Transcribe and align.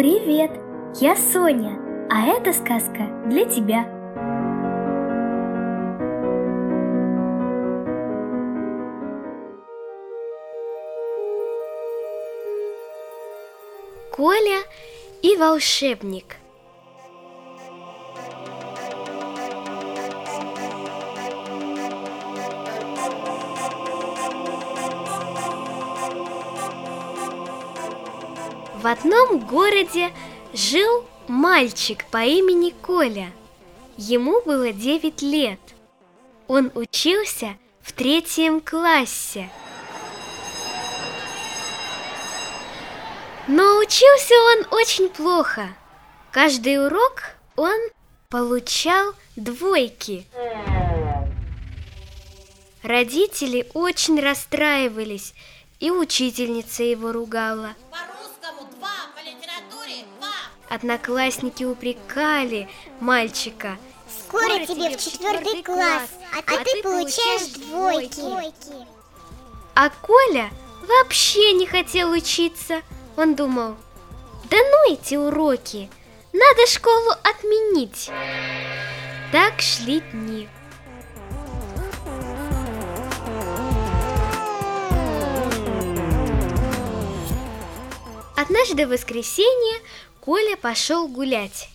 Привет, 0.00 0.50
я 0.98 1.14
Соня, 1.14 1.78
а 2.08 2.24
эта 2.26 2.54
сказка 2.54 3.06
для 3.26 3.44
тебя. 3.44 3.84
Коля 14.10 14.62
и 15.20 15.36
волшебник 15.36 16.39
В 28.80 28.86
одном 28.86 29.40
городе 29.40 30.10
жил 30.54 31.04
мальчик 31.28 32.06
по 32.06 32.24
имени 32.24 32.70
Коля. 32.70 33.30
Ему 33.98 34.40
было 34.40 34.72
9 34.72 35.20
лет. 35.20 35.60
Он 36.48 36.72
учился 36.74 37.58
в 37.82 37.92
третьем 37.92 38.62
классе. 38.62 39.50
Но 43.48 43.80
учился 43.80 44.32
он 44.56 44.78
очень 44.78 45.10
плохо. 45.10 45.68
Каждый 46.30 46.82
урок 46.82 47.34
он 47.56 47.78
получал 48.30 49.12
двойки. 49.36 50.24
Родители 52.82 53.68
очень 53.74 54.18
расстраивались, 54.18 55.34
и 55.80 55.90
учительница 55.90 56.82
его 56.82 57.12
ругала– 57.12 57.74
Одноклассники 60.68 61.64
упрекали 61.64 62.68
мальчика. 63.00 63.76
Скоро 64.08 64.64
тебе 64.66 64.96
в 64.96 65.00
четвертый 65.00 65.62
класс, 65.62 66.08
а, 66.32 66.38
а 66.38 66.64
ты, 66.64 66.64
ты 66.64 66.82
получаешь 66.82 67.48
двойки. 67.54 68.22
А 69.74 69.90
Коля 69.90 70.50
вообще 70.82 71.52
не 71.52 71.66
хотел 71.66 72.12
учиться. 72.12 72.82
Он 73.16 73.34
думал, 73.34 73.76
да 74.48 74.56
ну 74.56 74.92
эти 74.92 75.16
уроки, 75.16 75.90
надо 76.32 76.66
школу 76.68 77.10
отменить. 77.24 78.10
Так 79.32 79.60
шли 79.60 80.00
дни. 80.12 80.48
Однажды 88.40 88.86
в 88.86 88.90
воскресенье 88.90 89.82
Коля 90.22 90.56
пошел 90.56 91.06
гулять. 91.08 91.68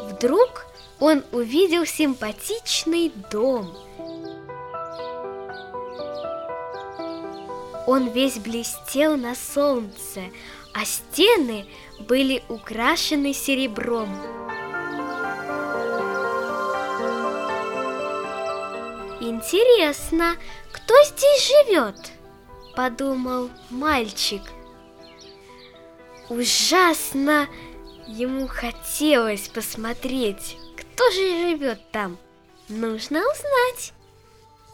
Вдруг 0.00 0.64
он 0.98 1.24
увидел 1.32 1.84
симпатичный 1.84 3.12
дом. 3.30 3.76
Он 7.86 8.08
весь 8.08 8.38
блестел 8.38 9.18
на 9.18 9.34
солнце, 9.34 10.22
а 10.72 10.86
стены 10.86 11.66
были 11.98 12.42
украшены 12.48 13.34
серебром. 13.34 14.08
Интересно, 19.20 20.36
кто 20.72 20.94
здесь 21.04 21.46
живет? 21.46 22.21
Подумал 22.74 23.50
мальчик. 23.70 24.42
Ужасно 26.28 27.48
ему 28.06 28.46
хотелось 28.46 29.48
посмотреть, 29.48 30.56
кто 30.76 31.10
же 31.10 31.50
живет 31.50 31.80
там. 31.90 32.18
Нужно 32.68 33.20
узнать. 33.20 33.92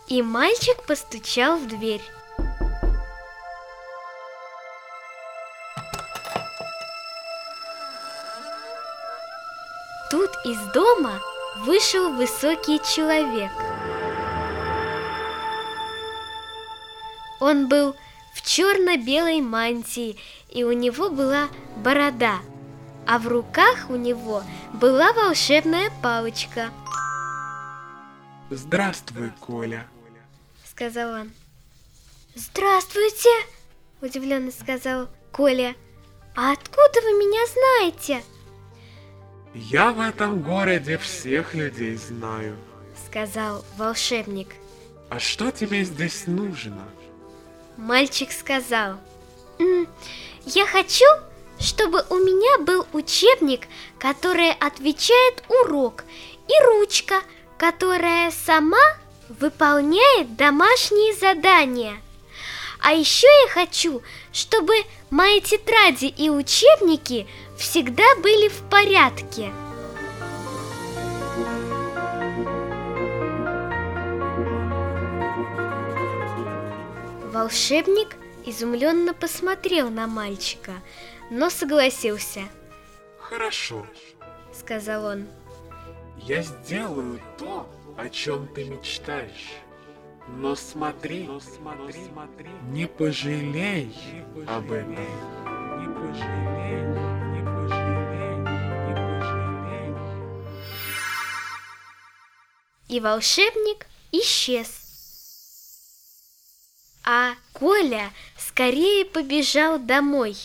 И 0.08 0.22
мальчик 0.22 0.82
постучал 0.87 1.58
в 1.58 1.66
дверь. 1.66 2.03
Тут 10.10 10.31
из 10.47 10.58
дома 10.72 11.20
вышел 11.66 12.14
высокий 12.14 12.81
человек– 12.81 13.50
Он 17.41 17.69
был 17.69 17.94
в 18.34 18.43
черно-белой 18.43 19.41
мантии, 19.41 20.16
и 20.49 20.65
у 20.65 20.72
него 20.72 21.10
была 21.10 21.49
борода, 21.76 22.41
а 23.06 23.19
в 23.19 23.28
руках 23.28 23.91
у 23.91 23.97
него 23.97 24.43
была 24.75 25.12
волшебная 25.12 25.91
палочка. 26.03 26.71
Здравствуй, 28.50 29.31
Коля, 29.41 29.87
сказал 30.65 31.21
он. 31.21 31.32
Здравствуйте, 32.34 33.31
удивленно 34.00 34.50
сказал 34.50 35.09
Коля. 35.32 35.75
А 36.37 36.53
откуда 36.53 37.00
вы 37.03 37.12
меня 37.15 37.44
знаете? 37.47 38.22
Я 39.55 39.93
в 39.93 40.00
этом 40.00 40.43
городе 40.43 40.99
всех 40.99 41.55
людей 41.55 41.97
знаю, 41.97 42.56
сказал 43.06 43.65
волшебник. 43.76 44.55
А 45.10 45.19
что 45.19 45.50
тебе 45.50 45.84
здесь 45.84 46.26
нужно? 46.26 46.82
Мальчик 47.78 48.33
сказал, 48.33 48.99
«Я 50.44 50.66
хочу, 50.66 51.05
чтобы 51.61 52.05
у 52.11 52.16
меня 52.16 52.59
был 52.65 52.84
учебник, 52.93 53.69
который 54.00 54.50
отвечает 54.50 55.44
урок, 55.49 56.03
и 56.49 56.65
ручка, 56.65 57.22
которая 57.56 58.33
сама 58.33 58.83
выполняет 59.28 60.34
домашние 60.34 61.15
задания. 61.15 62.03
А 62.81 62.94
еще 62.94 63.28
я 63.47 63.49
хочу, 63.53 64.03
чтобы 64.33 64.75
мои 65.11 65.41
тетради 65.41 66.06
и 66.06 66.31
учебники 66.31 67.28
всегда 67.56 68.17
были 68.17 68.49
в 68.49 68.69
порядке». 68.69 69.53
Волшебник 77.28 78.16
изумленно 78.47 79.12
посмотрел 79.12 79.91
на 79.91 80.06
мальчика, 80.06 80.72
но 81.31 81.50
согласился. 81.50 82.41
Хорошо, 83.19 83.87
сказал 84.50 85.05
он. 85.05 85.27
Я 86.17 86.41
сделаю 86.41 87.21
то, 87.38 87.69
о 87.99 88.09
чем 88.09 88.49
ты 88.49 88.65
мечтаешь. 88.65 89.56
Но 90.27 90.55
смотри, 90.55 91.25
но 91.25 91.38
смотри, 91.41 92.00
смотри, 92.11 92.49
не 92.71 92.87
пожалей, 92.87 93.94
не 93.94 94.25
пожалей 94.34 94.47
об 94.47 94.72
этом. 94.72 94.94
Не 95.81 95.87
пожалей, 95.94 96.81
не 97.34 97.44
пожалей, 97.44 98.37
не 98.38 99.05
пожалей. 99.05 99.94
И 102.88 103.00
волшебник 103.00 103.87
исчез 104.12 104.88
а 107.04 107.34
Коля 107.53 108.10
скорее 108.36 109.04
побежал 109.04 109.78
домой. 109.78 110.36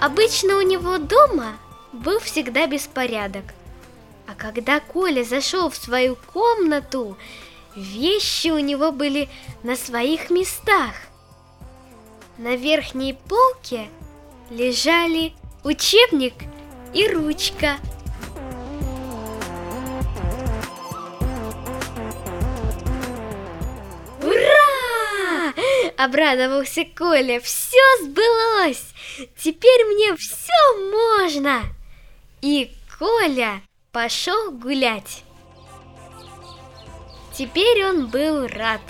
Обычно 0.00 0.58
у 0.58 0.62
него 0.62 0.98
дома 0.98 1.56
был 1.92 2.20
всегда 2.20 2.66
беспорядок. 2.66 3.44
А 4.26 4.34
когда 4.34 4.80
Коля 4.80 5.24
зашел 5.24 5.70
в 5.70 5.76
свою 5.76 6.16
комнату, 6.16 7.16
вещи 7.74 8.48
у 8.48 8.58
него 8.58 8.92
были 8.92 9.28
на 9.62 9.74
своих 9.76 10.30
местах. 10.30 10.94
На 12.38 12.54
верхней 12.56 13.14
полке 13.14 13.88
лежали 14.50 15.32
учебник 15.66 16.34
и 16.94 17.08
ручка. 17.08 17.78
Ура! 24.22 25.54
Обрадовался 25.96 26.84
Коля. 26.96 27.40
Все 27.40 27.80
сбылось. 28.02 28.94
Теперь 29.36 29.84
мне 29.86 30.14
все 30.16 30.52
можно. 30.92 31.62
И 32.42 32.70
Коля 32.98 33.60
пошел 33.90 34.52
гулять. 34.52 35.24
Теперь 37.36 37.84
он 37.84 38.06
был 38.06 38.46
рад. 38.46 38.82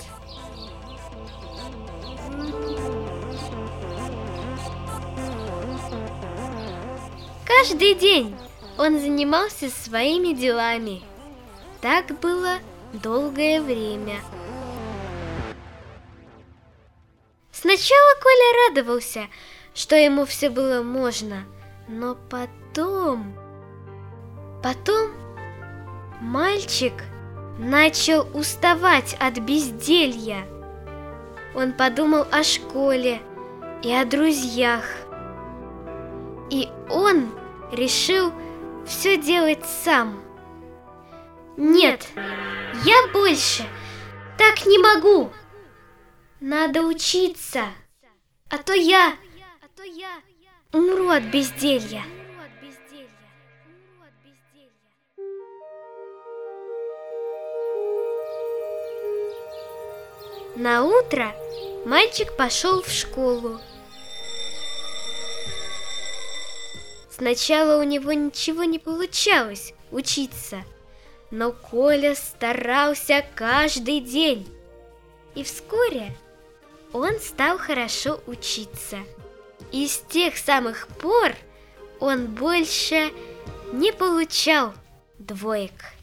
Каждый 7.47 7.95
день 7.95 8.35
он 8.77 8.99
занимался 8.99 9.69
своими 9.69 10.33
делами. 10.33 11.01
Так 11.79 12.19
было 12.19 12.57
долгое 12.91 13.61
время. 13.61 14.15
Сначала 17.53 18.19
Коля 18.21 18.69
радовался, 18.69 19.27
что 19.73 19.95
ему 19.95 20.25
все 20.25 20.49
было 20.49 20.83
можно, 20.83 21.45
но 21.87 22.15
потом... 22.29 23.33
Потом 24.61 25.11
мальчик 26.19 26.93
начал 27.57 28.27
уставать 28.33 29.15
от 29.21 29.39
безделья. 29.39 30.45
Он 31.55 31.71
подумал 31.71 32.27
о 32.29 32.43
школе 32.43 33.21
и 33.83 33.93
о 33.93 34.03
друзьях. 34.03 35.06
И 36.49 36.69
он 36.89 37.31
решил 37.71 38.31
все 38.85 39.17
делать 39.17 39.65
сам. 39.65 40.23
Нет, 41.57 42.07
я 42.85 43.07
больше 43.11 43.63
так 44.37 44.65
не 44.65 44.77
могу. 44.77 45.31
Надо 46.39 46.81
учиться, 46.81 47.65
а 48.49 48.57
то 48.59 48.73
я, 48.73 49.15
умру 50.71 51.09
от 51.09 51.23
безделья. 51.23 52.03
На 60.55 60.83
утро 60.83 61.35
мальчик 61.85 62.35
пошел 62.35 62.81
в 62.81 62.89
школу. 62.89 63.59
Сначала 67.17 67.81
у 67.81 67.83
него 67.83 68.13
ничего 68.13 68.63
не 68.63 68.77
получалось 68.77 69.73
учиться, 69.89 70.63
но 71.31 71.51
Коля 71.51 72.13
старался 72.13 73.25
каждый 73.33 74.01
день. 74.01 74.47
И 75.33 75.43
вскоре 75.43 76.15
он 76.93 77.19
стал 77.19 77.57
хорошо 77.57 78.21
учиться. 78.27 78.99
И 79.71 79.87
с 79.87 79.97
тех 79.97 80.37
самых 80.37 80.87
пор 80.87 81.33
он 81.99 82.27
больше 82.27 83.11
не 83.73 83.91
получал 83.91 84.75
двоек. 85.17 85.96